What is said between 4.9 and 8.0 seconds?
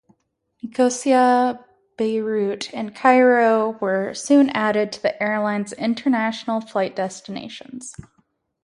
to the airline's international flight destinations.